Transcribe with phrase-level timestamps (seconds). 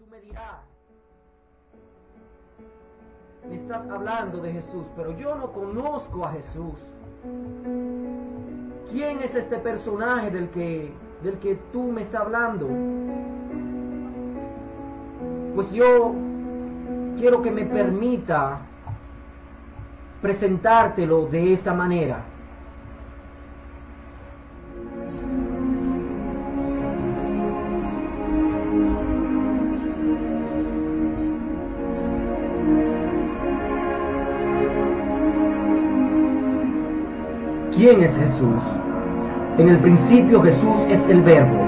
[0.00, 0.62] tú me dirás,
[3.46, 6.74] me estás hablando de Jesús, pero yo no conozco a Jesús.
[8.90, 10.90] ¿Quién es este personaje del que,
[11.22, 12.66] del que tú me estás hablando?
[15.54, 16.14] Pues yo
[17.18, 18.60] quiero que me permita
[20.22, 22.24] presentártelo de esta manera.
[37.80, 38.62] ¿Quién es Jesús?
[39.56, 41.64] En el principio Jesús es el verbo.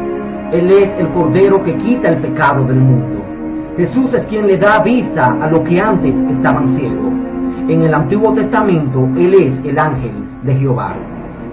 [0.53, 3.23] Él es el cordero que quita el pecado del mundo.
[3.79, 7.15] Jesús es quien le da vista a lo que antes estaban ciegos.
[7.67, 10.13] En el Antiguo Testamento Él es el ángel
[10.43, 10.93] de Jehová.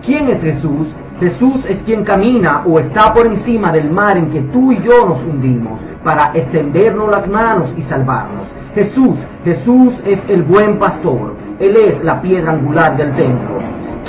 [0.05, 0.87] ¿Quién es Jesús?
[1.21, 5.07] Jesús es quien camina o está por encima del mar en que tú y yo
[5.07, 8.43] nos hundimos para extendernos las manos y salvarnos.
[8.75, 11.35] Jesús, Jesús es el buen pastor.
[11.61, 13.58] Él es la piedra angular del templo.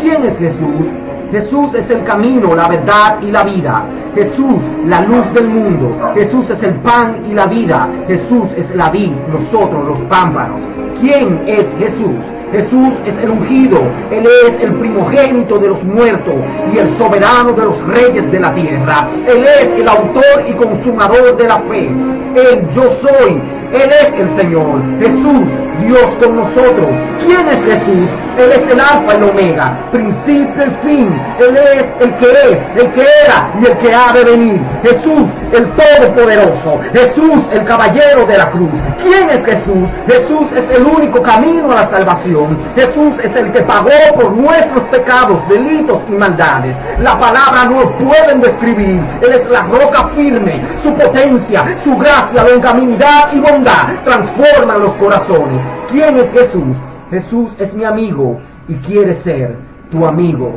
[0.00, 0.86] ¿Quién es Jesús?
[1.30, 3.84] Jesús es el camino, la verdad y la vida.
[4.14, 6.12] Jesús, la luz del mundo.
[6.14, 7.88] Jesús es el pan y la vida.
[8.08, 10.60] Jesús es la vid, nosotros los pámpanos.
[11.00, 12.24] ¿Quién es Jesús?
[12.50, 16.34] Jesús es el ungido, Él es el primogénito de los muertos
[16.74, 19.08] y el soberano de los reyes de la tierra.
[19.26, 21.88] Él es el autor y consumador de la fe.
[22.34, 23.40] Él yo soy,
[23.72, 24.82] Él es el Señor.
[24.98, 25.48] Jesús,
[25.86, 26.88] Dios con nosotros.
[27.24, 28.08] ¿Quién es Jesús?
[28.38, 31.20] Él es el alfa y el omega, principio y fin.
[31.38, 34.60] Él es el que es, el que era y el que ha de venir.
[34.82, 36.80] Jesús, el Todopoderoso.
[36.92, 38.70] Jesús, el caballero de la cruz.
[39.02, 39.88] ¿Quién es Jesús?
[40.06, 42.58] Jesús es el único camino a la salvación.
[42.74, 46.76] Jesús es el que pagó por nuestros pecados, delitos y maldades.
[47.00, 49.00] La palabra no pueden describir.
[49.22, 50.60] Él es la roca firme.
[50.82, 55.60] Su potencia, su gracia, longanimidad y bondad transforman los corazones.
[55.90, 56.76] ¿Quién es Jesús?
[57.10, 59.56] Jesús es mi amigo y quiere ser
[59.90, 60.52] tu amigo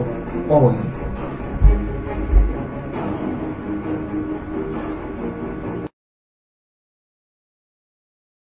[0.50, 0.76] hoy.